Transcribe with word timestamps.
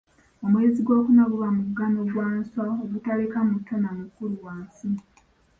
Omwezi 0.45 0.79
gwokuna 0.85 1.23
guba 1.31 1.47
mugano 1.57 1.99
gwa 2.11 2.27
nswa 2.39 2.65
ogutaleka 2.83 3.37
muto 3.49 3.73
na 3.83 3.89
mukulu 3.97 4.35
wansi. 4.45 4.89